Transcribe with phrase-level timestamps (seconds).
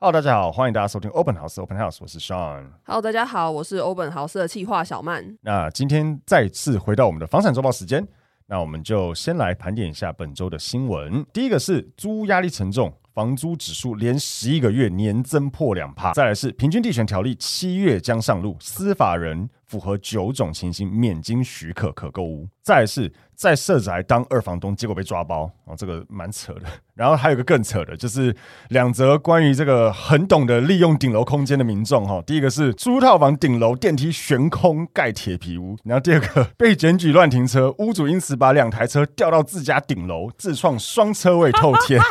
[0.00, 2.66] Hello，大家好，欢迎大家收听 Open House Open House，我是 Sean。
[2.84, 5.36] Hello，大家好，我是 Open House 的企划小曼。
[5.40, 8.06] 那今天再次回到我们的房产周报时间。
[8.46, 11.26] 那我们就先来盘点一下本周的新闻。
[11.32, 16.12] 第一个是租屋压力沉重，房租指数连十一个月年增破两趴。
[16.12, 22.46] 再来是平均地权条例七月将上路，司法人符合九种情形免经许可可购屋。
[22.62, 26.62] 再来是在社宅当二房东，结果被抓包哦，这个蛮扯的。
[26.94, 28.36] 然后还有个更扯的，就是
[28.68, 32.22] 两则关于这个很懂得利用顶楼空间的民众哈。
[32.24, 42.00] 第一个是租套房顶楼电梯悬空盖铁皮屋，然后第二个被检举乱停车，屋主因此把两台车调到自家顶楼，自创双车位透天。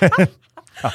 [0.81, 0.91] 好，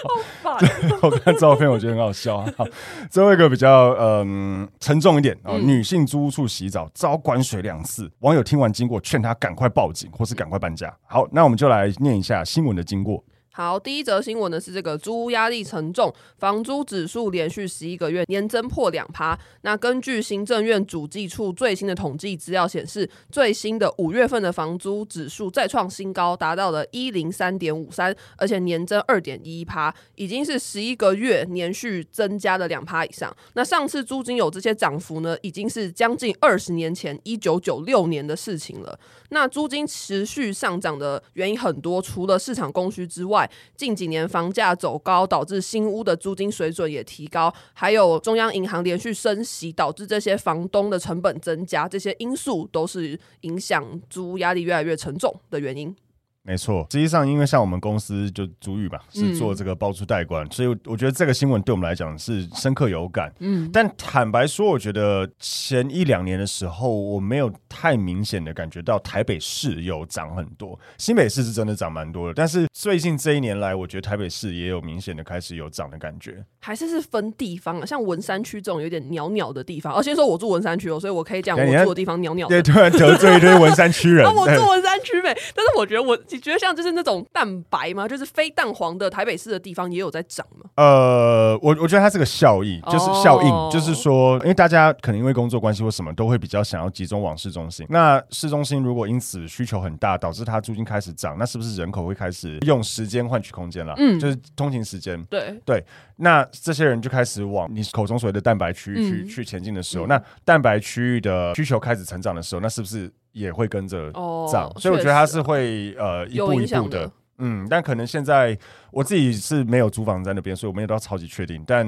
[1.03, 2.53] 我看照片，我觉得很好笑啊。
[2.57, 2.65] 好，
[3.11, 10.93] 最后一个比较嗯沉重一点啊，女性租屋处洗澡遭管水两次，网友听完经过，劝她赶快报警或是赶快搬家。
[11.07, 13.23] 好，那我们就来念一下新闻的经过。
[13.55, 19.39] 好，第一则新闻呢是这个租屋压力沉重，房租指数连续十一个月年增破两趴。
[19.61, 33.37] 那根据行政院主计处最新的统计资料显示，最新的五月份的房租指数再创新高，达到了一零三点五三，而且年增二点一趴，已经是十一个月连续增加了两趴以上。
[33.53, 38.99] 那上次租金有这些涨幅呢，已经是将近二十年前一九九六年的事情了。
[39.33, 55.97] 那租金持续上涨的原因很多，除了市场供需之外，近几年房价走高，导致新屋的租金水准也提高，还有中央银行连续升息，导致这些房东的成本增加，这些因素都是影响租屋压力越来越沉重的原因。
[56.45, 63.33] 没错，实际上，因为像我们公司就足语吧，是做这个包租代管，嗯，所以我觉得这个新闻对我们来讲是深刻有感。
[63.39, 72.35] 嗯，但坦白说，我觉得前一两年的时候，我没有太明显的感觉到台北市有涨很多，新北市是真的涨蛮多的。
[72.35, 76.45] 但是最近这一年来，我觉得台北市也有明显的开始有涨的感觉。
[76.59, 79.95] 还是是分地方啊，像文山区这种有点鸟鸟的地方。
[79.95, 82.49] 而先说我住文山区哦，所以我可以讲我住的地方鸟鸟。
[82.49, 84.27] 对，突然得罪一堆文山区人。
[84.27, 86.19] 啊，我住文山区呗，但是我觉得我。
[86.33, 88.09] 你觉得像就是那种蛋白吗？
[88.09, 90.71] 就是非蛋黄的台北市的地方也有在涨吗？
[90.77, 97.87] 呃，我我觉得它是个效益，就是效应，哦、就是说，因为大家可能因为工作关系或什么，都会比较想要集中往市中心。
[97.91, 103.95] 那市中心如果因此需求很大，导致它租金开始涨，那是不是人口会开始用时间换取空间了？
[103.99, 105.23] 嗯，就是通勤时间。
[105.25, 105.85] 对对，
[106.17, 113.13] 那这些人就开始往你口中所谓的蛋白区去、嗯、去前进的时候，嗯、那蛋白区域的需求开始成长的时候，那是不是？
[113.33, 114.11] 也会跟着
[114.51, 118.57] 涨，哦，所以我觉得它是会呃一步一步的，嗯，但可能现在
[118.91, 121.87] 我自己是没有租房在那边，所以我没有到超级确定，但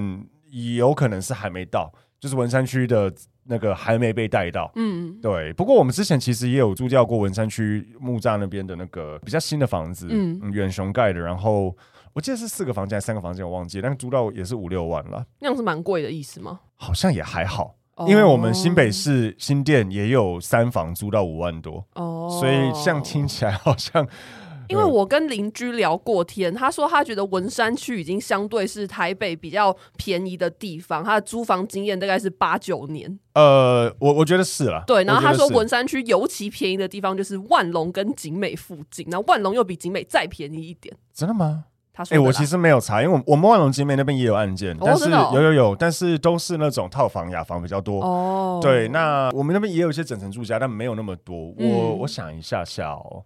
[0.76, 3.12] 有可能是还没到，就是文山区的
[3.44, 5.52] 那个还没被带到，嗯，对。
[5.52, 11.76] 不过我们之前其实也有租掉过文山区木栅那边的那个比较新的房子，嗯，远雄盖的，然后
[12.14, 16.60] 我记得是四个房间还是三个房间，我忘记，但是租到也是五六万了，那样是蛮贵的意思吗？
[16.76, 17.76] 好像也还好。
[18.08, 24.06] 因为我们新北市新店也有三房租到五万多哦，所以像听起来好像，
[24.68, 33.18] 因为我跟邻居聊过天，他说他觉得文山区已经相对是台北比较便宜的地方，他的租房经验大概是八九年。
[33.34, 34.82] 呃，我我觉得是啦。
[34.86, 40.96] 对，然后他说文山区尤其便宜的地方就是万隆跟景美附近，然后万隆又比景美再便宜一点。
[41.12, 41.66] 真的吗？
[41.96, 48.02] 哎、欸，我其实没有查，因为我我们万隆景美那边也有案件，但是有有有，但是都是那种套房雅房比较多。
[48.02, 51.54] 哦，对，那我们那边也有一些整层住家，但没有那么多。
[51.56, 53.24] 嗯、我我想一下下哦，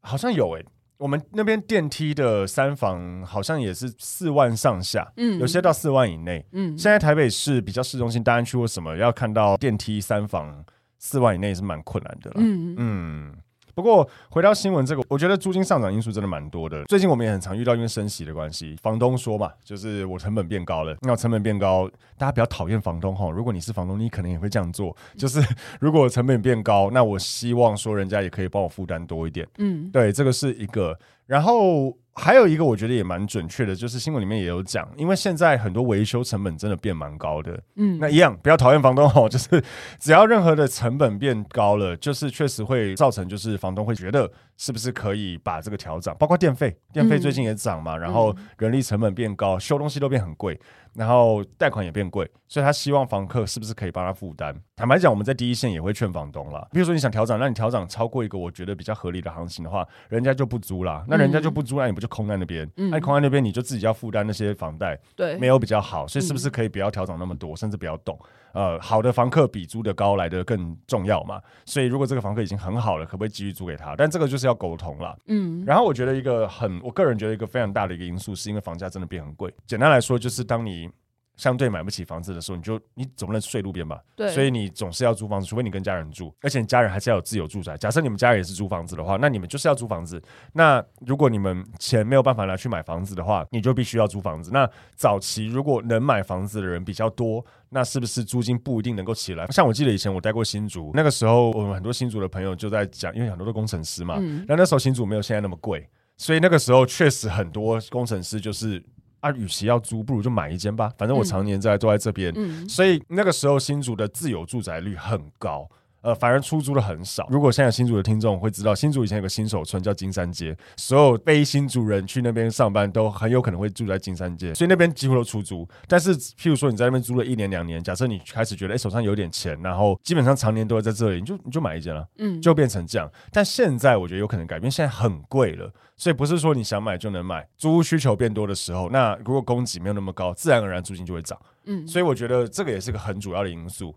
[0.00, 0.66] 好像有哎、欸，
[0.96, 6.42] 我们那边电梯的三房好像也是四万上下，嗯，有些到四万以内。
[6.52, 10.64] 嗯，现在台北市比较市中心大安区或什么，要看到电梯三房
[10.98, 12.36] 四万以内是蛮困难的了。
[12.38, 13.34] 嗯嗯。
[13.76, 16.82] 不过回到新闻这个，我觉得租金上涨因素真的蛮多的。
[16.86, 20.96] 最近我们也很常遇到，因为升息的关系，房东说嘛，就是我成本变高了。
[21.02, 21.86] 那成本变高，
[22.16, 23.30] 大家比较讨厌房东哈。
[23.30, 25.42] 如果你是房东，你可能也会这样做，就是
[25.78, 29.46] 如果成本变高，那我希望说人家也可以帮我负担多一点。
[29.58, 30.98] 嗯，对，这个是一个。
[31.26, 31.94] 然后。
[32.16, 37.60] 还有一个我觉得也蛮准确的，就是新闻里面也有讲，因为现在很多维修成本真的变蛮高的。
[37.76, 39.62] 嗯，那一样不要讨厌房东哦， 就是
[40.00, 50.58] 只要任何的成本变高了，就是确实会造成，就是房东会觉得是不是可以把这个调涨，包括电费，电费最近也涨嘛，然后人力成本变高，修东西都变很贵。
[50.94, 54.56] 然后贷款也变贵，所以他希望房客是不是可以帮他负担？
[54.74, 56.66] 坦白讲，我们在第一线也会劝房东啦。
[56.72, 61.04] 比如说你想调涨，那你调涨超过一个我觉得比较合理的行情的话，人家就不租啦。
[61.06, 62.70] 那人家就不租，那你不就空在那边？
[62.76, 66.06] 那、空在那边，你就自己要负担那些房贷，对，没有比较好。
[66.06, 68.18] 所以是不是可以不要调整那么多，甚至不要动？
[68.52, 71.40] 呃，好的房客比租的高来的更重要嘛。
[71.64, 73.94] 所以如果这个房客已经很好了，可不可以继续租给他？
[73.96, 75.16] 但这个就是要沟通了。
[75.26, 75.62] 嗯。
[75.66, 79.52] 然后我觉得一个很，我个人觉得一个非常大的一个因素，是因为房价真的变很贵。
[79.66, 80.88] 简单来说，就是当你
[81.36, 84.00] 相对买不起房子的时候，你就你总不能睡路边吧？
[84.14, 87.76] 对，所以你总是要租房子，除非你跟家人住，而且你家人还是要有自有住宅。
[87.76, 90.22] 假设你们家人也是租房子的话，那你们就是要租房子。
[90.52, 94.50] 那如果你们钱没有办法拿去买房子的话，你就必须要租房子。
[94.52, 99.46] 那早期如果能买房子的人比较多，那是不是租金不一定能够起来？
[99.48, 105.86] 像我记得以前我待过新竹，那个时候我们很多新竹的朋友就在讲，因为很多的工程师嘛，那、嗯、那时候新竹没有现在那么贵，
[106.16, 108.82] 所以那个时候确实很多工程师就是。
[109.26, 110.92] 啊，与其要租，不如就买一间吧。
[110.96, 115.68] 反正我常年在都在这边，嗯，所以那个时候新竹的自有住宅率很高。
[116.02, 117.26] 呃，反而出租的很少。
[117.30, 125.66] 如果现在新竹的听众会知道，新竹以前有个新手村叫金山街，所有非新竹人去那边上班都很有可能会住在金山街，所以那边几乎都出租。
[125.88, 133.10] 但是，譬如说你在那边租了一年两年，假设你开始觉得哎、欸、手上有点钱，然后基本上常年都会在这里，你就你就买一间了，嗯，就变成这样。
[133.32, 137.48] 但现在我觉得有可能改变，现在很贵了，所以不是说你想买就能买。
[137.56, 143.94] 租屋需求变多的时候，那如果供给没有那么高，自然而然租金就会涨，嗯，所以我觉得这个也是个很主要的因素。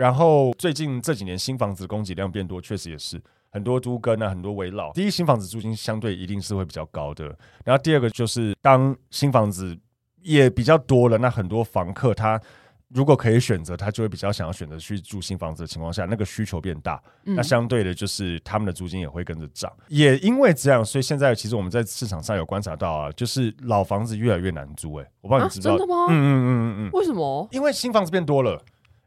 [0.00, 3.20] 然后最近这几年新房子供给量变多，确实也是
[3.50, 4.90] 很多都跟啊，很多危老。
[4.94, 7.26] 第一，新房子租金相对一定是会比较高的。
[7.66, 9.76] 然后第二个就是，当新房子
[10.22, 12.40] 也比较多了，那很多房客他
[12.88, 19.70] 如果可以选择，他就会比较想要选择去住新房子的情况下，那个需求变大，嗯、那相对的就是他们的租金也会跟着涨。
[19.88, 24.94] 也因为这样，所以现在其实我们在市场上有观察到啊，就是老房子越来越难租。
[24.94, 25.74] 哎，我不知道你知道？
[25.74, 26.06] 啊、真的吗？
[26.08, 26.90] 嗯嗯嗯嗯嗯。
[26.94, 27.46] 为什么？
[27.52, 28.58] 因为新房子变多了。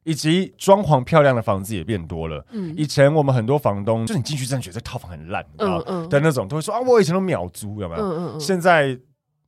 [0.04, 2.46] 以及装潢漂亮的房子也变多了。
[2.52, 8.04] 嗯，以前我们很多房东，就是你进去真的觉得这套房很烂，嗯嗯，的那种，都会说啊，我以前都秒租，有没有？
[8.04, 8.98] 嗯嗯，现在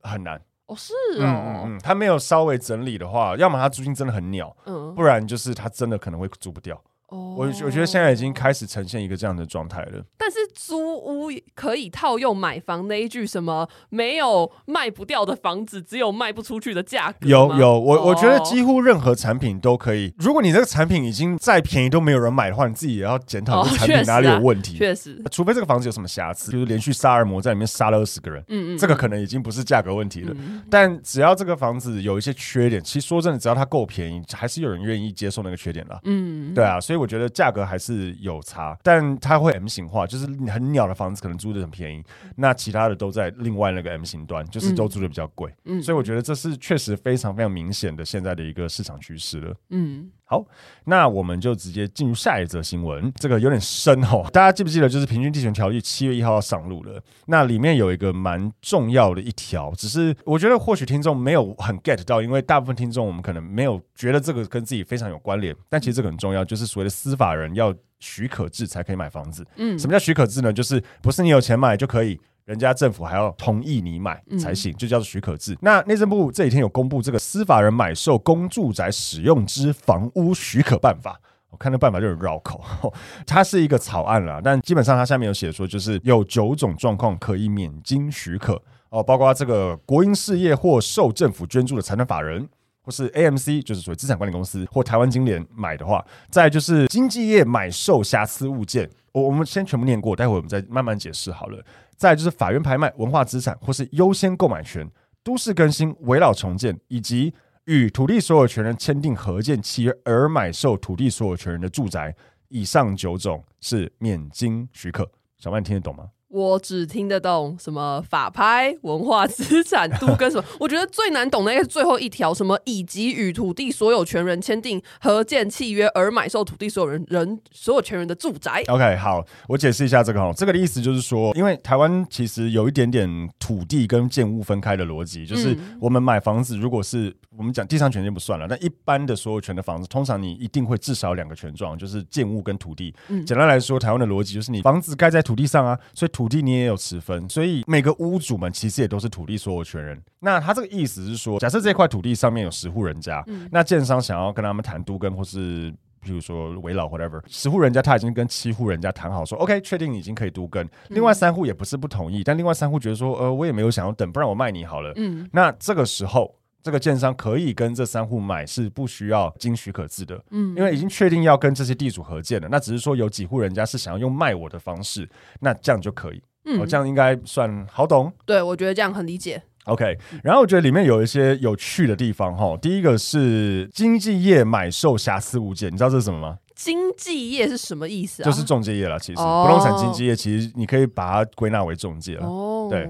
[0.02, 0.40] 很难。
[0.66, 1.20] 哦，是哦。
[1.20, 6.80] 嗯嗯嗯，他没有稍微整理的话，要么他租金真的很鸟，嗯，不然就是他真的可能会租不掉。
[7.08, 10.04] 哦，我我觉得现在已经开始呈现一个这样的状态了。
[10.18, 17.28] 但是租屋可以套用买房那一句什么“没有卖不掉的房子，只有卖不出去的价格”。
[17.30, 20.12] 有有，我我觉得几乎任何产品都可以。
[20.18, 24.76] 如果你这个产品已经再便宜都没有人买的话，你自己也要检讨这个产品哪里有问题。
[24.76, 30.34] 确实，除非这个房子有什么瑕疵，就是连续杀人魔在里面杀了二十个人，嗯嗯，这个可能已经不是价格问题了。
[30.68, 36.00] 但只要这个房子有一些缺点，其实说真的，只要它够便宜，还是有人愿意接受那个缺点的。
[36.02, 36.95] 嗯，对啊，所以。
[36.96, 42.02] 我觉得价格还是有差，但它会 M 型化，就是很鸟的房子可能租的很便宜，
[42.36, 45.52] 那其他的都在另外那个 M 型端，就是都租的比较贵。
[45.64, 49.54] 嗯，所以我觉得这是确实非常非常明显的现在的一个市场趋势了。
[49.70, 50.10] 嗯。
[50.28, 50.44] 好，
[50.86, 53.12] 那我们就直接进入下一则新闻。
[53.14, 54.88] 这个有点深哦，大家记不记得？
[54.88, 57.00] 就是《平均地权条例》七月一号要上路了。
[57.26, 65.54] 那里面有一个蛮重要的一条，只是我觉得或许听众没有很 get 到，因为大部分听众我们可能没有觉得这个跟自己非常有关联。
[65.68, 69.46] 但其实这个很重要，就是所谓的司法人要许可制才可以买房子。
[69.54, 70.52] 嗯，什么叫许可制呢？
[70.52, 72.18] 就是不是你有钱买就可以。
[72.46, 75.52] 人家政府还要同意你买才行，就叫做许可制。
[75.54, 82.62] 嗯、那内政部这几天有公布这个司法人买受公住宅使用之房屋许可办法，我看那办法就很绕口，
[83.26, 88.62] 它是一个草案啦，但基本上它下面有写说，就是有九种状况可以免经许可。
[88.90, 92.48] 哦，包括这个国营事业或受政府捐助的财团法人，
[92.80, 101.60] 或是 AMC 就是属于资产管理公司或台湾金联买的话，再就是经纪业买受瑕疵物件，我我们先全部念过，待会我们再慢慢解释好了。
[101.96, 104.88] 再就是法院拍卖文化资产，或是优先购买权、
[105.24, 107.34] 都市更新、围绕重建，以及
[107.64, 112.14] 与土地所有权人签订合建契约而买受土地所有权人的住宅，
[112.48, 115.10] 以上九种是免经许可。
[115.38, 116.10] 小曼，听得懂吗？
[116.28, 128.64] 我只听得懂什么法拍、文化资产、都跟什么， 我觉得最难懂的应该是最后一条，什么以及与土地所有权人签订合建契约而买受土地所有人人所有权人的住宅。
[128.66, 142.92] OK，好，我解释一下这个哈，这个的意思就是说，因为台湾其实有一点点土地跟建物分开的逻辑，就是我们买房子，如果是我们讲地上权就不算了，但一般的所有权的房子，通常你一定会至少两个权状，就是建物跟土地。
[143.24, 146.10] 简单来说，台湾的逻辑就是你房子盖在土地上啊，所以。
[146.16, 150.02] 土地你也有持分，所以每个屋主们其实也都是土地所有权人。
[150.20, 155.74] 那他这个意思是说，假设这块土地上面有十户人家，嗯、那建商想要跟他们谈都更或是。
[156.06, 160.64] 比如说围老 whatever，十户人家他已经跟七户人家谈好说，OK，确定你已经可以都更。
[160.90, 164.92] 另外三户也不是不同意，但另外三户觉得说，呃，我也没有想要等，不然我卖你好了。
[164.94, 166.32] 嗯，那这个时候，
[166.62, 170.20] 这个建商可以跟这三户买，是不需要经许可制的。
[170.30, 175.08] 嗯，因为已经确定要跟这些地主合建了，那只是说有几户人家是想要用卖我的方式，
[175.40, 176.22] 那这样就可以。
[176.44, 178.12] 嗯，这样应该算好懂。
[178.24, 179.42] 对，我觉得这样很理解。
[179.64, 182.56] OK，然后我觉得里面有一些有趣的地方哈。
[182.62, 186.38] 第一个是经纪业买受瑕疵物件，你知道这是什么吗？
[186.54, 188.24] 经纪业是什么意思啊？
[188.24, 188.96] 就是中介业了。
[188.98, 189.44] 其实、oh.
[189.44, 192.26] 不动产经纪业，其实你可以把它归纳为中介了。
[192.26, 192.70] 哦，oh.
[192.70, 192.88] 对，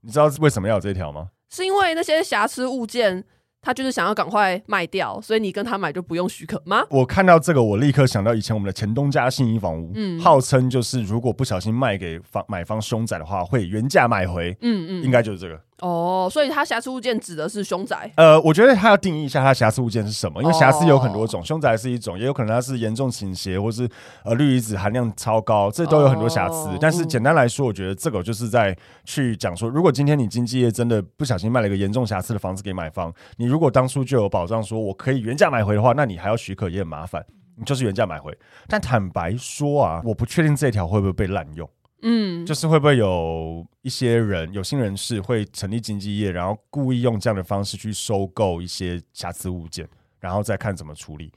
[0.00, 1.28] 你知道为什么要有这条吗？
[1.50, 3.24] 是因为那些瑕疵物件，
[3.62, 6.84] 他就是想要赶快卖掉，所以你跟他买就不用许可吗？
[6.90, 14.56] 我看到这个，我立刻想到以前我们的前东家信义房屋，嗯，号称就是如果不小心卖给房买方凶宅的话，会原价买回。
[14.60, 15.60] 嗯嗯，应该就是这个。
[15.80, 18.10] 哦，所以它瑕疵物件指的是凶宅？
[18.16, 23.86] 呃，我觉得它要定义一下它瑕疵物件是什么，因为瑕疵有很多种，凶宅是一种，也有可能它是严重倾斜，或是
[24.24, 26.70] 呃氯离子含量超高，这都有很多瑕疵。
[26.80, 37.22] 但是简单来说，我觉得这个就是在去讲说，如果今天你经纪业真的不小心卖了一个严重瑕疵的房子给买方，你如果当初就有保障说我可以原价买回的话，那你还要许可也很麻烦，
[37.54, 38.34] 你就是原价买回。
[38.66, 41.68] 但坦白说啊，我不确定这条会不会被滥用。
[42.02, 49.88] 嗯，就是会不会有一些人有心人士会成立经纪业，然后故意用这样的方式去收购一些瑕疵物件，
[50.20, 51.32] 然后再看怎么处理。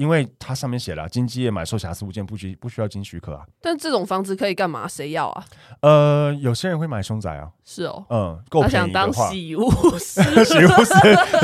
[0.00, 3.42] 因为它上面写了，经纪业买受瑕疵物件不需不需要经许可啊。
[3.60, 4.88] 但这种房子可以干嘛？
[4.88, 5.44] 谁要啊？
[5.82, 7.50] 呃，有些人会买凶宅啊。
[7.66, 9.04] 是哦，嗯，够便宜的话。
[9.04, 10.94] 他想当洗屋师， 洗护师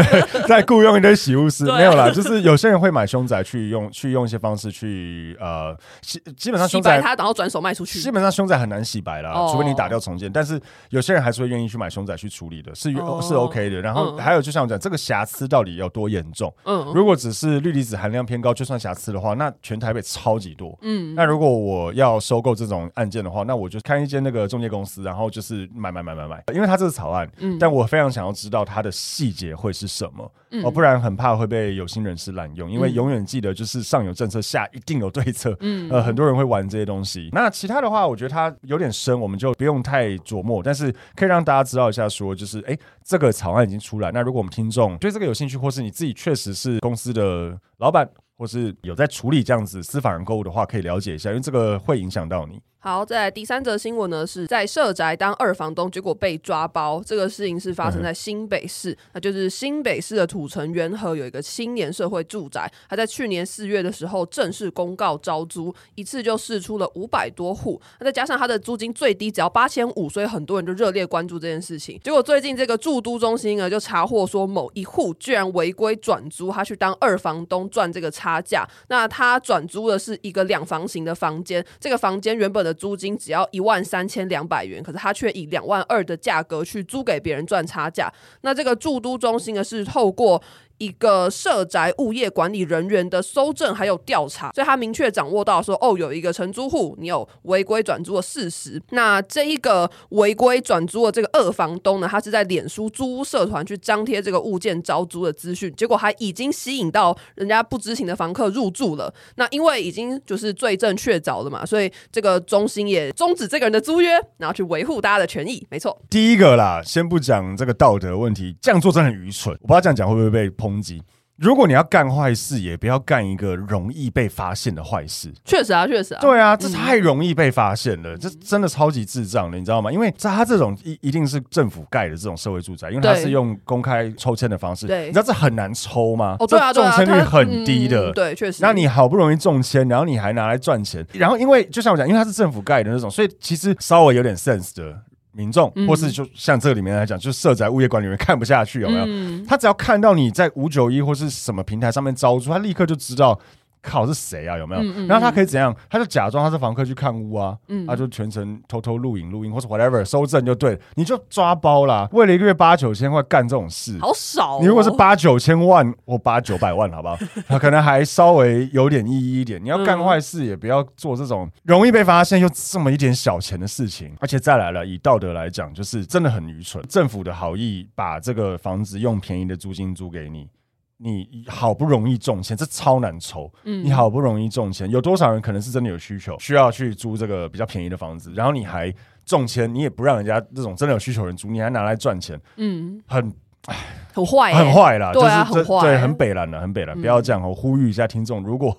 [0.48, 8.00] 再雇佣一堆洗护师，没有啦，就是有些人会买凶宅去用，去用一些方式去呃，基基本上凶宅他然后转手卖出去。
[8.00, 10.32] 基本上凶宅很难洗白啦，除非你打掉重建。
[10.32, 10.58] 但是
[10.88, 13.82] 有些人还是会愿意去买凶宅去处理的，是是 OK 的。
[13.82, 16.50] 然后还有，就像我讲，这个瑕疵到底有多严重？
[16.64, 18.45] 嗯，如果只是氯离子含量偏高。
[18.46, 20.78] 高就算瑕疵的话，那全台北超级多。
[20.82, 26.44] 嗯，那如果我要收购这种案件的话，那我就看一间那个中介公司，然后就是买买买买买。
[26.54, 32.70] 因为它这是草案，嗯，但我非常想要知道它的细节会是什么，嗯，哦，不然很怕会被有心人士滥用。
[32.70, 35.56] 因为永远记得就是上有政策，下一定有对策。
[35.60, 37.28] 嗯，呃，很多人会玩这些东西。
[37.32, 40.62] 那其他的话，我觉得它有点深，我们就不用太琢磨。
[40.62, 44.10] 但是可以让大家知道一下，说就是，哎，这个草案已经出来。
[44.12, 48.08] 那如果我们听众对这个有兴趣，或是你自己确实是公司的老板。
[48.38, 52.60] 或是有在处理这样子私法人购物的话，可以了解一下，因为这个会影响到你。
[52.86, 57.02] 好，再来第三则新闻呢，是在社宅当二房东，结果被抓包。
[57.04, 71.98] 这个事情是发生在新北市，嗯、那就是新北市的土城元和有一个青年社会住宅，他在去年四月的时候正式公告招租，一次就试出了五百多户，那再加上他的租金最低只要八千五，所以很多人就热烈关注这件事情。
[72.04, 78.64] 结果最近这个住都中心呢，就查获说某一户居然违规转租，他去当二房东赚这个差价。
[78.86, 88.12] 那他转租的是一个两房型的房间，这个房间原本的租金只要一万三千两百元，可是他却以两万二的价格去租给别人赚差价。
[88.42, 90.40] 那这个住都中心呢，是透过。
[90.78, 98.80] 一个社宅物业管理人员的搜证还有调查，所以他明确掌握到说，哦，有一个承租户，你有违规转租的事实。
[98.90, 109.12] 那这一个违规转租的这个二房东呢，他是在脸书租屋社团去张贴这个物件招租的资讯，结果还已经吸引到人家不知情的房客入住了。
[109.36, 115.66] 那因为已经就是罪证确凿了嘛，所以这个中心也终止这个人的租约，然后去维护大家的权益。
[115.70, 119.54] 没错，第一个啦，先不讲这个道德问题，这样做真的很愚蠢。
[119.62, 121.02] 我不知道这样讲会不会被抨击。
[121.38, 125.30] 如果你要干坏事，也不要干一个容易被发现的坏事。
[125.44, 126.20] 确实啊，确实啊。
[126.22, 129.92] 对啊，这太容易被发现了，嗯、这真的超级智障的，你知道吗？
[129.92, 134.86] 因为在他这种一一定是政府盖的这种社会住宅，因为他是用公开抽签的方式。
[134.86, 136.36] 你知道这很难抽吗？
[136.40, 138.12] 哦，对啊，中签率很低的。
[138.12, 138.62] 嗯、对，确实。
[138.62, 145.02] 那你好不容易中签，然后你还拿来赚钱，然后因为就像我讲，因为它是政府盖的那种，所以其实稍微有点 sense 的。
[145.36, 149.04] 民众，或是就像这里面来讲，就是社宅物业管理员看不下去有没有？
[149.06, 153.38] 嗯、他只要看到你在五九一或是什么平台上面招租，他立刻就知道。
[153.86, 154.58] 靠是谁啊？
[154.58, 154.82] 有没有？
[155.06, 155.74] 然后他可以怎样？
[155.88, 162.08] 他就假装他是房客去看屋啊，嗯、他就全程偷偷录影录音，或是 whatever 收证就对，你就抓包啦。
[162.12, 167.16] 为了一个月八九千块干这种事，好少、你如果是八九千万或八九百万，好不好？
[167.46, 169.62] 他可能还稍微有点意义一点。
[169.62, 174.12] 你要干坏事，也不要做这种容易被发现又这么一点小钱的事情。
[174.20, 176.84] 而且再来了，以道德来讲，就是真的很愚蠢。
[176.88, 180.48] 政府的好意把这个房子用便宜的租金租给你。
[180.98, 183.52] 你好不容易中签，这超难抽。
[183.64, 188.92] 嗯，你好不容易中签，有多少人可能是真的有需求，需要去租这个比较便宜的房子，然后你还
[189.24, 193.32] 中签，你也不让人家这种真的有需求人租，你还拿来赚钱，嗯，很，
[193.66, 193.76] 唉，
[194.14, 197.42] 很坏，很坏啦，对啊，就是很坏，对，很北蓝的，很北蓝，不要这样。
[197.46, 198.74] 我呼吁一下听众，如果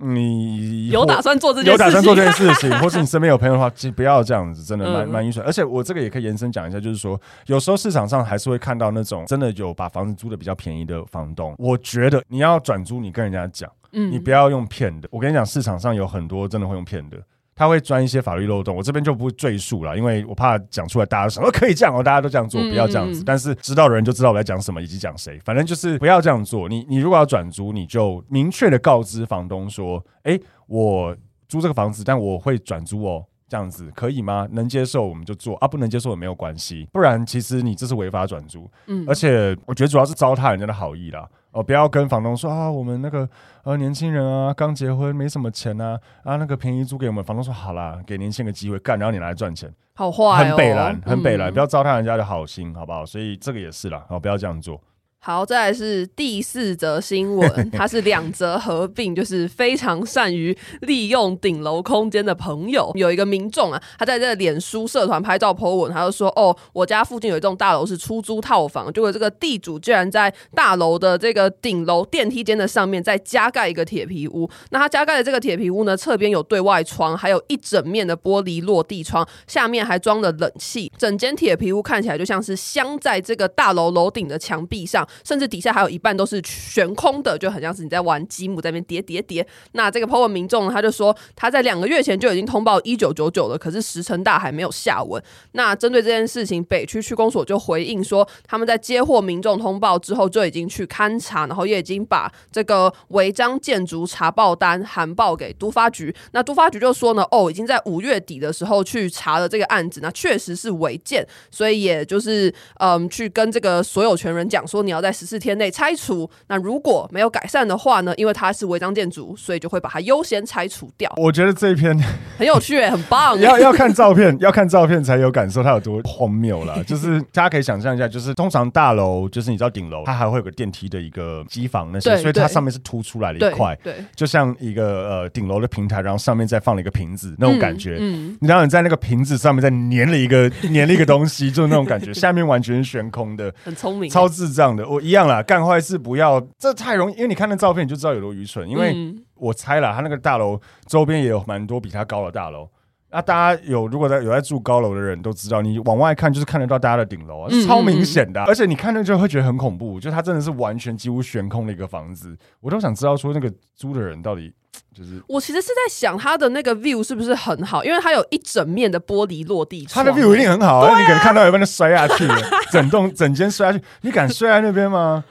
[0.00, 5.44] 你有打算做这件事，有打算做这件事情， 或是你身边有朋友的话，其实不要这样子，真的蛮蛮愚蠢。
[5.44, 11.54] 而且我这个也可以延伸讲一下，就是说，有时候市场上还是会看到那种真的有把房子租的比较便宜的房东。
[11.58, 15.08] 我觉得你要转租，你跟人家讲，嗯，你不要用骗的。
[15.10, 17.16] 我跟你讲，市场上有很多真的会用骗的。
[17.58, 23.24] 他会钻一些法律漏洞，我这边就不赘述了，因为我怕讲出来大家都想说可以这样哦，大家都这样做，不要这样子。
[23.26, 26.68] 但是知道的人就知道我在讲什么以及讲谁，反正就是不要这样做。
[26.68, 30.38] 你你如果要转租，你就明确的告知房东说，哎，
[30.68, 31.16] 我
[31.48, 34.46] 租这个房子，但我会转租哦，这样子可以吗？
[34.52, 36.86] 能接受我们就做啊，不能接受也没有关系。
[36.92, 41.28] 不然其实你这是违法转租，嗯，而且我觉得主要是糟蹋人家的好意啦。
[41.58, 43.28] 哦，不要跟房东说啊，我们那个
[43.64, 47.24] 呃年轻人啊，刚结婚没什么钱啊，啊那个便宜租给我们。
[47.24, 53.04] 房东说好啦，给年轻人个机会干，然后你来赚钱，好坏哦，很北蓝，很北蓝，嗯、不要糟蹋人家的好心，好不好？
[53.04, 54.80] 所以这个也是啦，哦，不要这样做。
[55.20, 62.90] 好，再来是第四则新闻， 它是两则合并，就是非常善于利用顶楼空间的朋友。
[62.94, 74.48] 有一个民众啊，他在这个脸书社团拍照 po 文，他就说：“哦，我家附近有一栋大楼是出租套房，结果这个地主居然在大楼的这个顶楼电梯间的上面再加盖一个铁皮屋。
[74.70, 89.46] 那他加盖的这个铁皮屋呢，侧边有对外窗，还有一整面的玻璃落地窗，下面还装了冷气，整间铁皮屋看起来就像是镶在这个大楼楼顶的墙壁上。”甚至底下还有一半都是悬空的，就很像是你在玩积木，在那边叠叠叠。
[89.72, 95.22] 那这个 po 文民众呢他就说，他在两个月前就已经通报一九九九了，可是石沉大海没有下文。
[95.52, 106.14] 那针对这件事情，北区区公所就回应说，他们在接获民众通报之后，就已经去勘查，然后也已经把这个违章建筑查报单函报给都发局。
[106.32, 118.12] 那都发局就说呢，哦，已经在五月底的时候去查了这个案子，那确实是违建，所以也就是嗯，去跟这个所有权人讲说，你要要在十四天内拆除，那如果没有改善的话呢？
[118.16, 121.12] 因为它是违章建筑，所以就会把它优先拆除掉。
[121.16, 121.96] 我觉得这一篇
[122.36, 123.38] 很有趣，很棒。
[123.40, 126.82] 要要看照片，要看照片才有感受它有多荒谬啦。
[126.86, 137.98] 就是 大家可以想象一下，就是通常大楼，就是你知道顶楼，它还会有个电梯的一个机房那些，所以它上面是凸出来的一块，对，就像一个呃顶楼的平台，然后上面再放了一个瓶子那种感觉。
[138.00, 144.87] 嗯，然后你在那个瓶子上面再粘了一个 粘了一个东西，就是那种感觉，下面完全是悬空的，很聪明，超智障的。
[144.88, 148.68] 我一样啦，干坏事不要，这太容易，因为你看那照片你就知道有多愚蠢。
[148.68, 152.68] 因为我猜了，他那个大楼周边也有蛮多比他高的大楼。
[153.10, 158.42] 那大家有如果在有在住高楼的人都知道，你往外看就是看得到大家的顶楼啊，超明显的。
[158.44, 162.36] 而且你看那就会觉得很恐怖，就它真的是完全几乎悬空的一个房子。
[162.60, 164.52] 我都想知道说那个租的人到底
[164.94, 165.22] 就是……
[165.26, 170.98] 我其实是在想他的那个 view 是不是很好，因为它有一整面的玻璃落地窗，他的 view 一定很好啊！
[170.98, 172.26] 你可能看到有人摔下去，
[172.72, 175.24] 整栋整间摔下去，你敢摔在那边吗？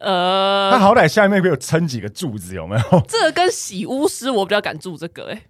[0.00, 3.02] 呃，他好歹下面没有撑几个柱子，有没有？
[3.08, 5.42] 这个跟洗屋师，我比较敢住这个、欸，哎，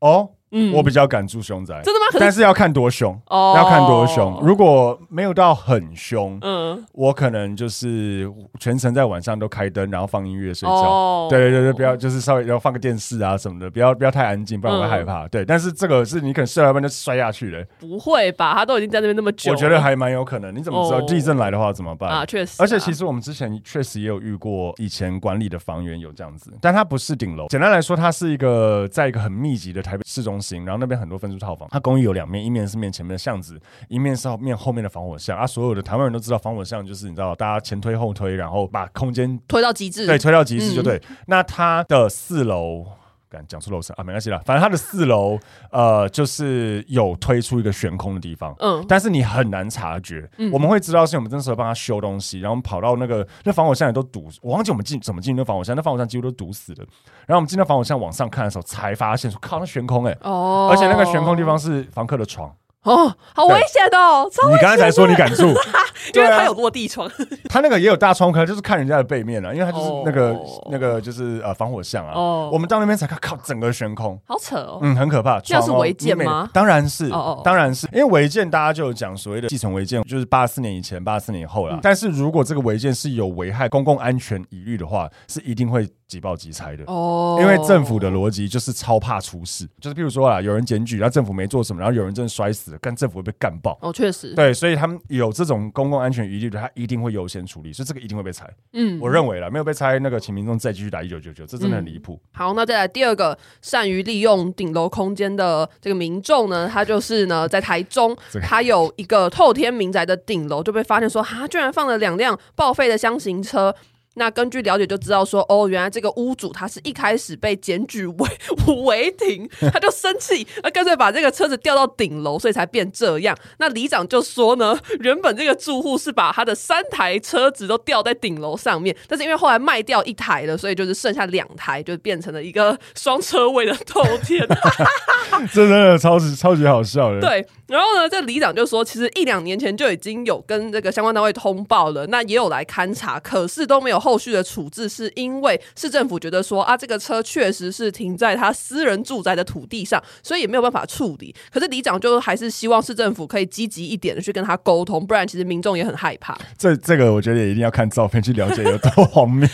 [0.00, 0.30] 哦。
[0.50, 2.06] 嗯，我比较敢住凶宅，真的吗？
[2.18, 4.38] 但是要看多凶哦，要看多凶。
[4.42, 11.28] 如果没有到很凶，嗯，我可能就是全程在晚上都开灯，然后放音乐睡觉。
[11.28, 15.28] 对对对对，不要就是稍微要放个电视啊什么的，不要不要太安静，不然我会害怕。
[15.28, 18.54] 对，但是这个是你可能睡到一半就摔下去了，不会吧？
[18.54, 20.54] 他都已经在那边那么久，我觉得还蛮有可能。
[20.54, 22.24] 你怎么知道地震来的话怎么办啊？
[22.24, 27.48] 确实，而且其实我们之前确实也有遇过以前管理的房源有这样子，但它不是顶楼。
[27.48, 31.18] 简单来说，它是一个在一个很密集的台北市中心，然后那边很多。
[31.18, 35.44] 分租套房，它公寓有两面，一面是面前面的巷子，一面是面后面的防火巷啊。
[35.44, 40.96] 所有的台湾人都知道，防火巷就是你知道，大家前推后推，然后把空间推到极致，对，推到极致就对。
[41.08, 42.86] 嗯、那它的四楼。
[43.30, 45.38] 敢讲出楼层啊，没关系啦，反正它的四楼
[45.70, 56.84] 呃，就是有推出一个悬空的地方，嗯，但是你很难察觉，嗯，我们会知道是我们那时候帮他修东西，然后我们跑到那个那防火箱也都堵，我忘记我们进怎么进那防火箱，那防火箱几乎都堵死了，
[57.26, 62.52] 然后我们进到防火箱往上看的时候，才发现说靠，那悬空哎、欸，哦，而且那个悬空地方是房客的床。
[62.88, 64.28] 哦，好危险的哦！
[64.50, 65.48] 你刚才才说你敢住，
[66.14, 67.10] 因为它有落地窗，
[67.48, 70.36] 它那个也有大窗，可能就是看人家的背面了，因为它就是那个
[70.70, 72.12] 那个就是呃防火巷啊。
[72.14, 74.78] 哦，我们到那边才看，靠，整个悬空，好扯哦。
[74.82, 75.38] 嗯，很可怕。
[75.40, 76.48] 这是违建吗？
[76.52, 77.10] 当然是，
[77.44, 81.78] 当然是，因为违建大家就有讲所谓的继承违建，就是八四年以前、八四年以后了。
[81.82, 85.88] 但是如果这个违建是有危害公共安全疑虑的话，是一定会。
[86.08, 93.78] 即报即拆的哦，因为政府的逻辑就是超怕出事，就是譬如说啊，有人检举，然后政府没做什么，然后有人真的摔死了，政府会被干爆。
[93.82, 98.48] 哦，确实，对，所以他们有这种公共安全疑虑的，他一定会优先处理，所以这个一定会被拆。
[98.72, 102.18] 嗯，我认为了，没有被拆，那个请民众再继续打一九九九，这真的很离谱。
[102.32, 113.74] 好，那再来第二个善于利用顶楼空间的这个民众呢，他就是呢，在台中，他有一个透天民宅的顶楼就被发现说，哈，居然放了两辆报废的箱型车。
[114.18, 118.28] 那根据了解就知道说，哦，原来这个屋主他是一开始被检举违
[118.84, 123.36] 违停，他就生气，那干脆把这个车子吊到顶楼，所以才变这样。
[123.58, 134.46] 那里长就说呢，原本这个住户是把他的三台车子都吊在顶楼上面，但是因为后来卖掉一台了，所以就是剩下两台，就变成了一个双车位的 透天。
[135.52, 137.20] 这真的超级超级好笑的。
[137.20, 143.98] 对，然后呢，这里长就说，其实一两年前就已经有跟这个相关单位通报了，那也有来勘察，可是都没有。
[143.98, 151.34] 后续的处置是因为市政府觉得说啊，这个车确实是停在他私人住宅的土地上，所以也没有办法处理。
[151.52, 156.38] 可是里长就还是希望市政府可以积极一点的去跟他沟通，不然其实民众也很害怕。
[156.56, 159.48] 这这个我觉得也一定要看照片去了解有多荒谬，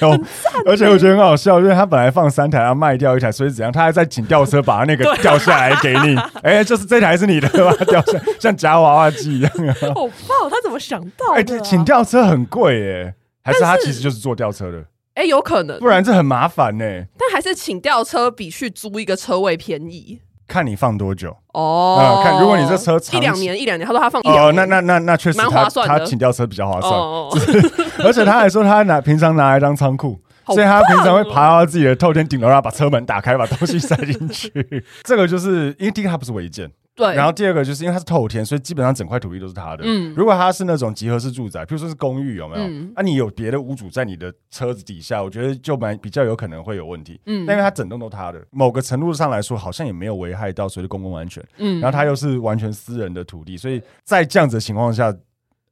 [0.66, 3.72] 而且我觉得很好笑，因为他本来放三台，要卖掉一台，所以怎样？
[3.72, 7.74] 他还在请吊车把他那个吊下来给你， 哎、欸，就是这台是你的吧？
[7.86, 9.74] 掉 下来像夹娃娃机一样啊。
[9.94, 11.36] 好爆，他怎么想到的、啊？
[11.38, 13.14] 哎、欸，请吊车很贵耶。
[13.46, 14.78] 还是他其实就是坐吊车的，
[15.12, 16.84] 哎、欸，有可能，不然这很麻烦呢。
[17.18, 20.18] 但还是请吊车比去租一个车位便宜。
[20.48, 25.98] 看你放多久哦、呃，看如果你这车一两年一两年，他说他放哦，那那那那确实蛮划算的。
[25.98, 27.28] 他请吊车比较划算，哦、
[28.02, 34.50] 而且他还说他拿平常拿来当仓库，所以他平常会爬到自己的透天顶楼，然后把车门打开，把东西塞进去。
[35.04, 36.70] 这个就是因为第一个它不是违建。
[36.96, 39.82] 对，然后第二个就是因为它是透天，所以基本上整块土地都是他的。
[39.84, 42.64] 嗯，如果它是那种集合式住宅，比如说是公寓，有没有？
[42.64, 47.20] 嗯，啊，你有别的屋主在你的车子底下，我觉得就蛮比较有可能会有问题。
[47.26, 51.44] 嗯，但因为它整栋都他的，某个程度上来说，好像也没有危害到所谓的公共安全。
[51.58, 55.12] 嗯，然后它又是完全私人的土地，所以在这样子的情况下，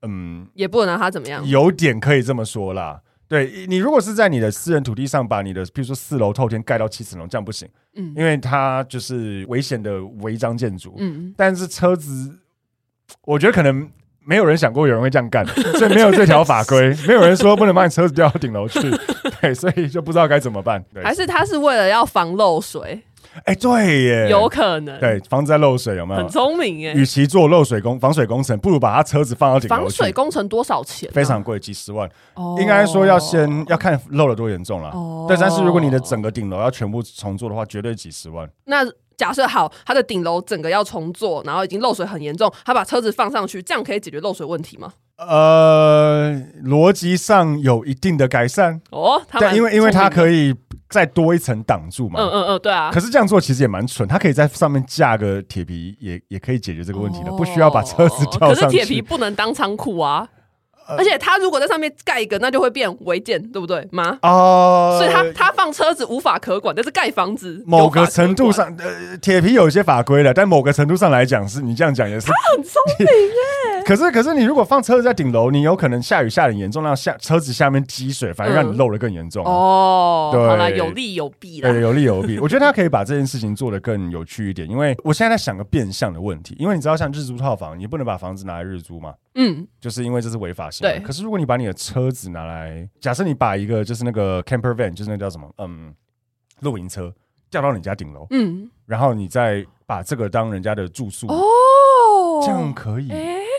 [0.02, 1.46] 嗯，也不能拿它怎么样。
[1.46, 3.00] 有点可以这么说啦。
[3.32, 7.66] 对，你如果是在你的私人土地上把你的，比如说四楼透天盖到七层楼，这样不行，
[7.96, 12.38] 嗯，因为它就是危险的违章建筑，嗯，但是车子，
[13.24, 13.90] 我觉得可能
[14.22, 18.78] 没有人想过有人会这样干，所以没有这条法规， 没有人说不能把你车子吊到顶楼去，
[19.40, 20.84] 对，所以就不知道该怎么办。
[20.92, 23.02] 对，还是他是为了要防漏水？
[23.44, 26.20] 哎、欸，对耶，有可能，对，房子在漏水有没有？
[26.20, 26.92] 很聪明耶。
[26.94, 29.76] 与其做漏水工防水工程，不如把他车子放到顶楼。
[29.76, 31.12] 防水工程多少钱、啊？
[31.14, 32.08] 非常贵，几十万。
[32.34, 34.90] 哦、应该说要先要看漏了多严重了。
[34.90, 38.48] 哦，对，但是如果你的整个顶楼要全部重做的话，绝对几十万。
[38.64, 38.84] 那
[39.16, 44.92] 假设好，他的顶楼整个要重做，然后已经漏水很严重，他把车子放上去，这样可以解决漏水问题吗？
[45.16, 49.22] 呃，逻辑上有一定的改善哦。
[49.30, 50.54] 但因为因为它可以。
[50.92, 52.20] 再多一层挡住嘛？
[52.20, 52.90] 嗯嗯嗯，对啊。
[52.92, 58.76] 可是这样做其实也蛮蠢，它可以在上面架个铁皮也，也也可以解决这个问题的，哦、不需要把车子吊上去。
[58.76, 60.28] 可是铁皮不能当仓库啊。
[60.86, 64.18] 而且他如果在上面盖一个，那就会变违建，对不对吗？
[64.22, 72.26] 哦、呃，所以他他放车子无法可管，但是盖房子某个程度上，呃，铁皮有一些法规的，但某个程度上来讲，是你这样讲也是。
[72.32, 73.82] 他很聪明哎。
[73.84, 79.52] 可是可是你如果放车子在顶楼，你有可能下雨下得很严重，让下车子下面积水，反而让你漏的更严重、啊嗯。
[79.52, 81.68] 哦，对，有利有弊啦。
[81.68, 82.38] 对， 有利有弊。
[82.38, 89.14] 我觉得他可以把这件事情做得更有趣一点，因为我现在在想个变相的问题，因为你知道，像日租套房，你不能把房子拿来日租嘛。
[89.34, 90.98] 嗯，就是因为这是违法行为。
[90.98, 91.02] 对。
[91.04, 95.94] 可是如果你把你的车子拿来，假设你把一个就是那个 camper van，就是那叫什么，嗯，
[96.60, 97.12] 露营车
[97.50, 103.10] 吊到你家顶楼，嗯，然后你再把这个当人家的住宿，哦，这样可以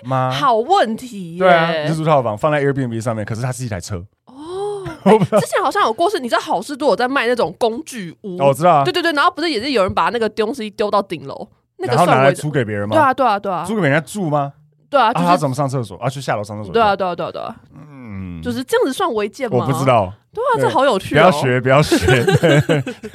[0.04, 0.30] 吗？
[0.32, 4.06] 欸、好问题，对啊，日租套房放在 Airbnb 上面，可是它是一台车。
[4.26, 12.96] 哦、 欸，之前好像有过是，你知道好事多有在卖那种工具屋，哦、我知道、啊，对对对，然后不是也是有人把那个东西丢到顶楼，那个然后拿来租给别人吗？
[12.96, 14.54] 对啊对啊对啊，租给人家住吗？
[14.94, 15.98] 对啊，就是、啊，他怎么上厕所？
[15.98, 16.72] 啊，去下楼上厕所？
[16.72, 17.56] 对啊，对啊，对啊，对啊，
[17.90, 19.58] 嗯，就是这样子算违建吗？
[19.58, 20.14] 我不知道。
[20.34, 21.18] 对啊，这好有趣、哦！
[21.18, 21.96] 不要学，不要学，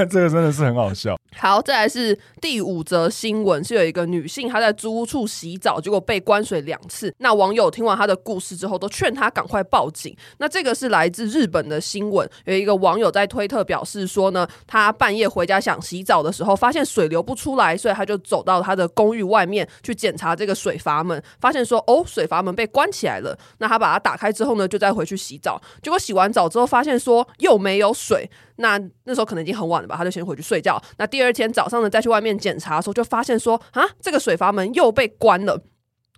[0.09, 1.18] 这个真的是很好笑。
[1.37, 7.12] 好，再来是第五则新闻，是有一个女性她在租屋处洗澡，结果被关水两次。
[7.18, 10.16] 那网友听完她的故事之后，都劝她赶快报警。
[10.38, 23.37] 那这个是来自日本的新闻，有一个网友在推特表示说呢，他半夜回家想洗澡的时候，发现水流不出来，所以他就走到他的公寓外面去检查这个水阀门，发现说哦，水阀门被关起来了。
[23.59, 27.26] 那他把它打开之后呢，就再回去洗澡，结果洗完澡之后发现说。
[27.38, 30.80] 又没有水，那那时候可能已经很晚了吧，他就先回去睡觉。
[30.98, 35.62] 那第二天早上呢，再去外面检查的时候，就发现说啊，这个水阀门又被关了。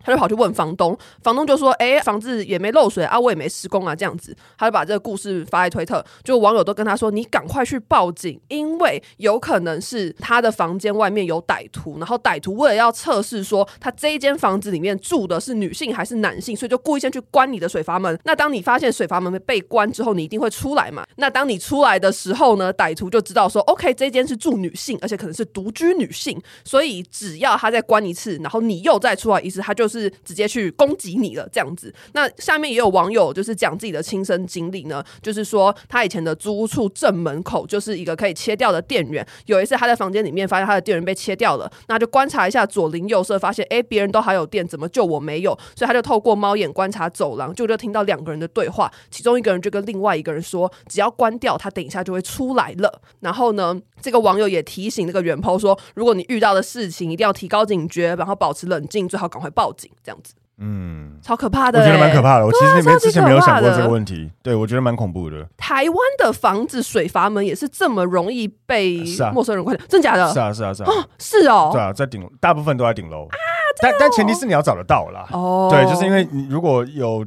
[0.03, 18.19] 他就跑去问房东，房东就说：“哎、房子也没漏水啊，我也没施工啊，这样子。”他就把这个故事发在推特，就网友都跟他说：“你赶快去报警，因为有可能是他的房间外面有歹徒，然后歹徒为了要测试说他这一间房子里面住的是女性还是男性，所以就故意先去关你的水阀门。
[18.25, 21.05] 那当你发现水阀门被关之后，你一定会出来嘛？
[21.17, 31.92] 那当你出来的时候呢，歹徒就知道说，OK，这间是住女性，而且可能是独居女性，所以只要他再关一次，然后你又再出来一次，他就是直接去攻击你了，这样子。
[32.12, 45.59] 那下面也有网友就是讲自己的亲身经历呢，就是说他以前的租屋处正门口就是一个可以切掉的电源，有一次他在房间里面发现他的电源被切掉了，那就观察一下左邻右舍，发现哎，别人都还有电，怎么就我没有？
[45.74, 53.00] 所以他就透过猫眼观察走廊，就就听到两个人的对话，其中一个人就跟另外一个人说，只要关掉，他等一下就会出来了。
[53.20, 60.35] 然后呢，这个网友也提醒那个原 PO 说，如果你遇到的事情，一定要提高警觉，然后保持冷静，最好赶快报警，这样子。
[60.62, 62.45] 嗯，超可怕的、欸，我觉得蛮可怕的。
[62.45, 65.49] 我其实没之前没有想过这个问题，啊、对我觉得蛮恐怖的。
[65.57, 70.31] 台湾的房子水阀门也是这么容易被陌生人关掉，真假的？
[70.33, 73.33] 是啊，是啊，是啊，哦，是哦，对啊，在顶，大部分都在顶楼啊，
[73.81, 75.27] 但但前提是你要找得到啦。
[75.33, 77.25] 哦，对，就是因为你如果有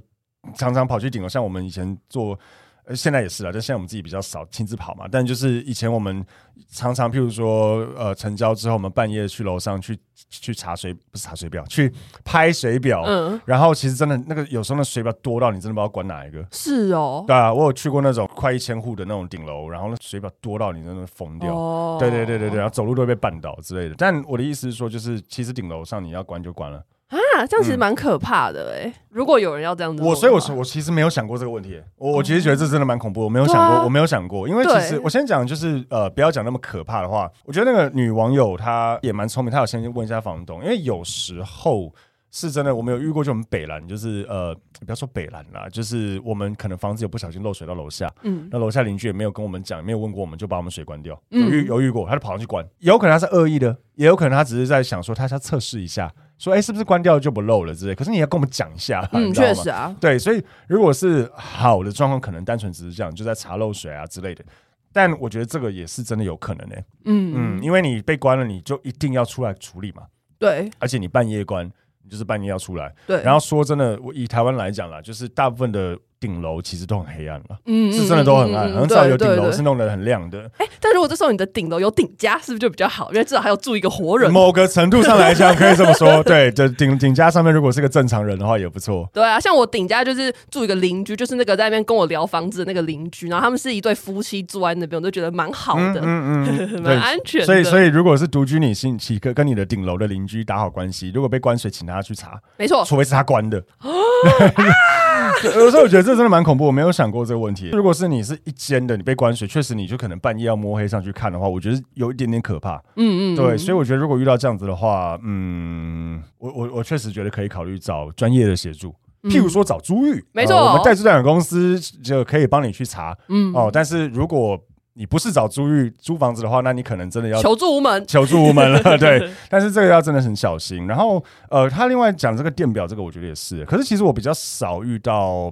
[0.56, 2.38] 常常跑去顶楼，像我们以前做。
[2.86, 5.06] 呃，现在也是啦，就现在我们自己比较少亲自跑嘛。
[5.10, 6.26] 但就是以前我们
[6.70, 9.98] 常常，譬如说，呃，成交之后，我们半夜去楼上去
[10.30, 11.92] 去查水，不是查水表，去
[12.26, 13.04] 拍水表。
[13.06, 13.40] 嗯。
[13.46, 16.46] 然后其实真的那个有时候那水表多到你真的不知道关哪一个。
[16.52, 17.24] 是哦。
[17.26, 21.56] 对啊，我有去过那种快一千户的那种顶楼，然后那水表多到你真的疯掉。
[21.56, 21.98] 哦。
[22.00, 23.96] 对对对对对，然后走路都会被绊倒之类的。
[23.98, 26.84] 但我的意思是说，就是其实顶楼上你要关就关了。
[27.18, 31.80] 啊，这样其实蛮可怕的哎、如果有人要这样子，我所以我说我其实没有想过这个问题。
[31.98, 37.30] 我我其实觉得这真的蛮恐怖，我没有想过，啊、我没有想过，因为其实我先讲就是呃，不要讲那么可怕的话。
[37.46, 41.94] 我觉得那个女网友她也蛮聪明，她有先问一下房东，因为有时候
[42.32, 56.12] 是真的，我们有遇过，就我们北兰，就是呃，不要说北兰啦，就是我们可能房子有不小心漏水到楼下，嗯，那楼下邻居也没有跟我们讲，没有问过我们，就把我们水关掉，犹豫犹豫过，他就跑上去关，有可能他是恶意的，也有可能他只是在想说他想测试一下。
[56.44, 57.96] 说哎，是不是关掉就不漏了之类？
[57.96, 64.44] 可是你要跟我们讲一下，嗯，确实啊，对，所以如果是好的状况，可能单纯只是这样，就在查漏水啊之类的。
[64.92, 66.76] 但我觉得这个也是真的有可能的，
[67.06, 70.04] 嗯嗯，因为你被关了，你就一定要出来处理嘛，
[70.38, 71.66] 对，而且你半夜关，
[72.04, 73.24] 你就是半夜要出来，对。
[73.24, 75.98] 然后说真的，我以台湾来讲啦，就是大部分的。
[76.24, 80.50] 顶楼其实都很黑暗了，嗯，是真的都很暗，很少有顶楼是弄得很亮的。
[80.58, 83.12] 哎，但如果这时候你的顶楼有顶家，是不是就比较好？
[83.12, 84.32] 因为至少还有住一个活人。
[84.32, 89.10] 某个程度上来讲，可以这么说，对，就顶顶家上面如果是个正常人的话，也不错。
[89.12, 97.46] 对啊，像我顶家就是住一个邻居，就是那个在那边跟我聊房子的那个邻居，然后他们是一对夫妻住在那边，我都觉得蛮好的，嗯嗯， 蛮安全。
[97.46, 101.12] 所以，所以如果是独居女性，请跟跟你的顶楼的邻居打好关系。
[101.14, 103.62] 如果被关水，请他去查，没错，除非是他关的。
[105.60, 107.70] 有时候我觉得这真的蛮恐怖，我没有想过这个问题。
[107.72, 112.76] 如果是你是一间的，你被关水，确实你就可能半夜要摸黑上去看的话，我觉得有一点点可怕。
[112.96, 118.94] 嗯，嗯嗯，对，所以我觉得如果遇到这样子的话，嗯，我我我确实觉得可以考虑找专业的协助，
[119.24, 123.18] 譬如说找租玉，没错，我们代租代管公司就可以帮你去查。
[123.30, 124.60] 嗯哦，但是如果
[124.96, 128.80] 你不是找租玉租房子的话，那你可能真的要求助无门，求助无门了。
[128.98, 130.86] 对，但是这个要真的很小心。
[130.86, 133.66] 然后，呃，他另外讲这个电表，这个我觉得也是。
[133.66, 135.52] 可是其实我比较少遇到，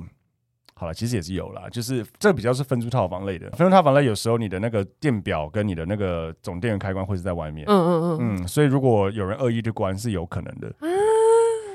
[0.75, 3.49] 好了，其实也是有啦，就是这个比较是分租套房类的。
[3.51, 7.65] 分租套房类有时候你的那个电表跟你的那个总电源开关会是在外面。
[7.67, 10.71] 嗯嗯嗯嗯，所以如果有人恶意去关，是有可能的。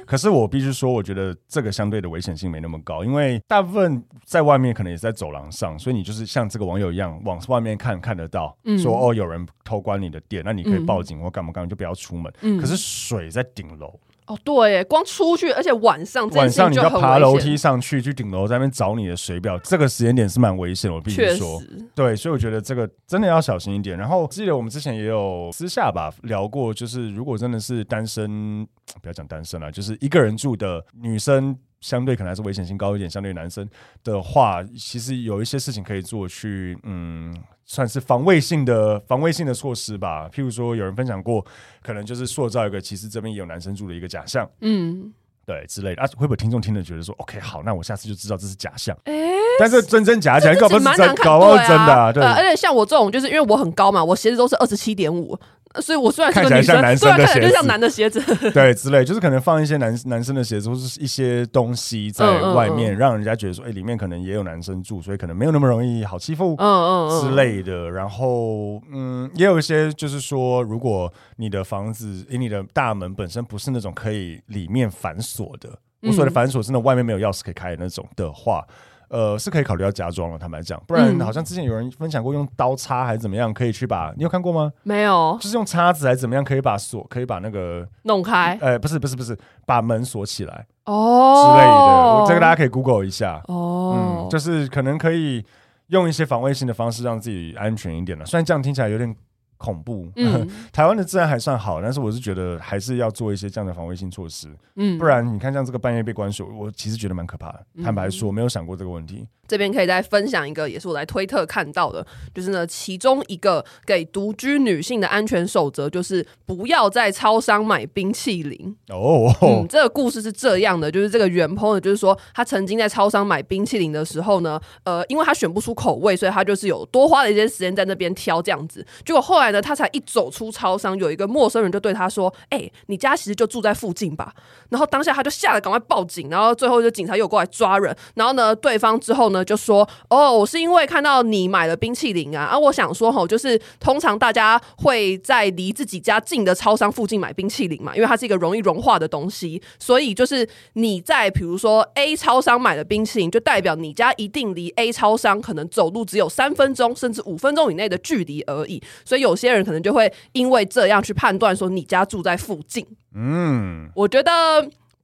[0.06, 12.32] 可是我必须说，我觉得这个相对的危险性没那么高，因为大部分在外面可能也是在走廊上，所以你就是像这个网友一样往外面看看得到，嗯、说哦有人偷关你的店，那你可以报警或干嘛干嘛，就不要出门。
[12.42, 13.98] 嗯、可是水在顶楼。
[14.26, 21.62] 哦，对，光出去，而且晚上晚上你要爬楼梯上去，去顶楼在那边找你的水表，这个时间点是蛮危险，我必须说。
[21.94, 23.96] 对，所以我觉得这个真的要小心一点。
[23.96, 28.66] 然后记得我们之前也有私下吧聊过，就是如果真的是单身，
[29.00, 33.68] 不要讲单身了，就是一个人住的女生，相对可能还是危险性高一点，相对男生
[34.02, 37.32] 的话，其实有一些事情可以做去，嗯。
[37.66, 41.44] 算是防卫性的防卫性的措施吧，譬如说有人分享过，
[41.82, 45.12] 可能就是塑造一个其实这边也有男生住的一个假象，嗯，
[45.44, 46.00] 对之类的。
[46.00, 55.36] 啊，会不会听众听了觉得说，OK，好，那我下次就知道这是假象，哎、欸，但是真真假假，搞不好是真，搞不好是真的，啊对，呃，而且像我这种，就是因为我很高嘛，我鞋子都是二十七点五。
[55.80, 58.20] 所以我虽然看起来，像男生的鞋子，对啊，看起来就像男的鞋子，
[58.52, 67.90] 对，之类，就是可能放一些男男生的鞋子或是一些东西在外面，嗯嗯嗯让人家觉得说，哎、欸，里面可能也有男生住，所以可能没有那么容易好欺负，嗯嗯嗯之类的。
[67.90, 75.68] 然后，嗯，也有一些就是说，如果你的房子，欸、你的大门本身不是那种可以里面反锁的，
[76.02, 78.64] 我说的反锁，真的外面没有钥匙可以开的那种的话。
[79.08, 80.38] 呃，是可以考虑要加装了。
[80.38, 84.72] 坦白讲，不然好像之前有人分享过用刀叉还是怎么样，可以去把你有看过吗？
[84.82, 88.58] 没有，就是用叉子还是怎么样，可以把锁可以把那个弄开。
[88.60, 91.72] 呃，不是不是不是，把门锁起来哦之类的。
[91.72, 94.24] 我这个大家可以 Google 一下哦。
[94.24, 95.44] 嗯，就是可能可以
[95.88, 98.24] 用一些防卫性的方式让自己安全一点了。
[98.24, 99.14] 虽然这样听起来有点。
[99.56, 107.66] 恐怖，嗯、 台湾的治安还算好，但是我是觉得还是要做一些这样的防卫性措施，嗯，不然你看像这个半夜被关锁，我其实觉得蛮可怕的。
[107.82, 109.26] 坦白说，没有想过这个问题。
[109.48, 118.76] 这边可以再分享一个，也是我来推特看到的，就是呢，其中一个给独居女性的安全守则，就是不要在超商买冰淇淋。
[118.88, 128.84] 哦，嗯，这个故事是这样的，就是这个原 po 呢，就是说他曾经在超商买冰淇淋的时候呢，呃，因为他选不出口味，所以他就是有多花了一些时间在那边挑这样子。
[129.04, 134.34] 结果后来呢，他才一走出超商，有一个陌生人就对他说：“哎、你家其实就住在附近吧？”
[134.68, 137.96] 然后当下他就吓得赶快报警，然后最后就警察又过来抓人。
[138.14, 139.46] 然后呢，对方之后呢。
[139.46, 162.86] 就说哦，我是因为看到你买了冰淇淋啊，啊，我想说吼，就是通常大家会在离自己家近的超商附近买冰淇淋嘛，因为它是一个容易融化的东西，所以就是你在比如说 A 超商买的冰淇淋，就代表你家一定离 A 超商可能走路只有三分钟甚至五分钟以内的距离而已，所以有些人可能就会因为这样去判断说你家住在附近。
[163.14, 164.32] 嗯，我觉得。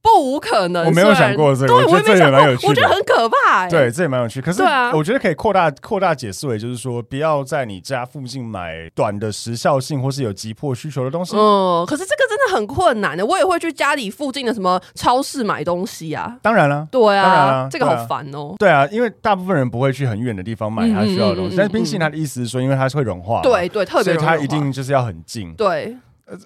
[0.03, 3.69] 不无可能，我没有想过这个，对，我觉得这也蛮有趣的，我觉得很可怕、欸。
[3.69, 4.41] 对，这也蛮有趣。
[4.41, 4.61] 可是，
[4.93, 11.37] 我觉得可以扩大扩大解释为，就是说，不要在你家附近买短的时效性或是有急迫需求的东西。
[11.37, 13.25] 嗯，可是这个真的很困难的。
[13.25, 16.37] 我也会去家里附近的什么超市买东西啊。
[16.41, 18.55] 当然了，对啊，当然了，这个好烦哦。
[18.59, 21.55] 对啊，因为大部分人不会去很远的地方买他需要的东西。
[21.55, 25.53] 但是冰淇淋它的意思是说，因为它是会融化，对对，特别所以它一定就是要很近。
[25.53, 25.95] 对，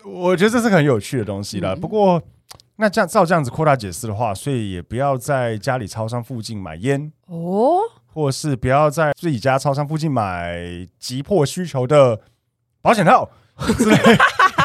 [0.05, 1.75] 我觉得这是很有趣的东西了。
[1.75, 2.21] 不过。
[2.77, 12.21] 那这样照这样子扩大解释的话，所以也不要在家里超商附近买烟哦，或是不要在自己家超商附近买急迫需求的
[12.81, 13.29] 保险套
[13.77, 13.97] 之类。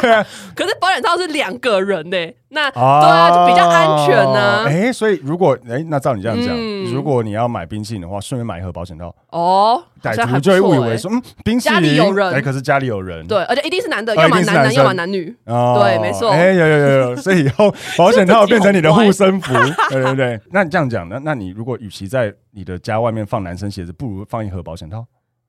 [0.55, 4.65] 可是保险套是两个人呢、欸，那、啊、对啊，就比较安全呢、啊。
[4.67, 9.83] 哎、欸，所以如果哎、欸，那照你这样讲，嗯、如果你要买冰淇淋的话，顺便买一盒保险套哦。
[10.03, 16.31] 歹徒就会误以为说，嗯，冰淇淋家里有人，哎、欸，可是家里有人，对，而且一定是男的，要么男男，要么男女，哦、对，没错。
[16.31, 19.53] 哎、欸，有有有有，所以以后保险套 变成你的护身符，
[19.91, 20.41] 对对对。
[20.51, 25.05] 那你这样讲，那那你如果与其在你的家外面放男生鞋子，不如放一盒保险套。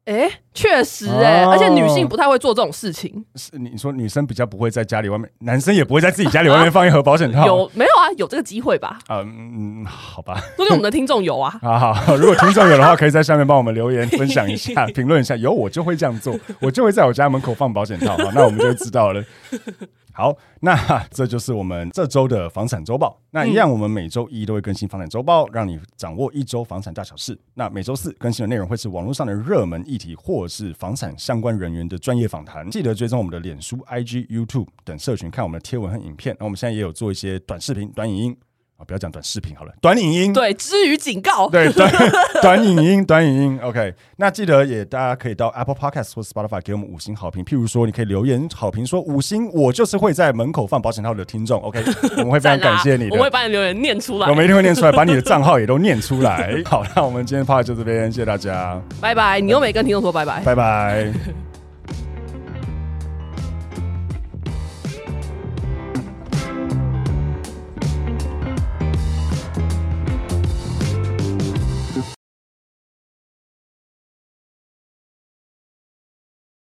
[0.05, 3.23] 哎，确实哎、欸，哦、而且女性不太会做这种事情。
[3.35, 7.45] 是你说女生比较不会在家里外面，男生也不会在自己家里外面放一盒保险套。
[7.47, 8.11] 有没有啊？
[8.17, 8.99] 有这个机会吧？
[9.09, 10.35] 嗯嗯，好吧。
[10.57, 11.57] 说不定我们的听众有啊。
[11.63, 15.37] 好好，如果听众有的话，可以在下面帮我们留言分享一下， 评论一下。
[15.37, 18.17] 有我就会这样做，我就会在我家门口放保险套。
[18.17, 19.23] 好，那我们就知道了。
[20.13, 20.75] 好，那
[21.09, 23.19] 这就是我们这周的房产周报。
[23.31, 27.37] 那一样，我们每周一都会更新房产周报，让你掌握一周房产大小事。
[27.55, 32.69] 那每周四更新的内容会是网络上的热门议题，或是房产相关人员的专业访谈。
[32.69, 36.35] 记得追踪我们的脸书、IG、YouTube 等社群，看我们的贴文和影片。
[36.39, 38.37] 那我们现在也有做一些短视频、短影音。
[38.85, 40.33] 不要讲短视频好了，短影音。
[40.33, 41.49] 对，之余警告。
[41.49, 41.91] 对，短
[42.41, 43.59] 短影音，短影音。
[43.63, 47.43] OK，那记得也大家可以到 Apple Podcast 或 Spotify 给我们五星好评。
[47.43, 51.61] 譬如说，你可以留言好评说五星，我就是会在门口放保险套的听众。
[51.61, 51.83] OK，
[52.17, 56.61] 我们会非常感谢你的，我们会把你留言念出来，我们一定会念出来， 把你的账号也都念出来。
[56.65, 59.39] 好，那我们今天 Podcast 就这边，谢谢大家，拜拜。
[59.39, 61.52] 你又没跟听众说拜拜，拜拜。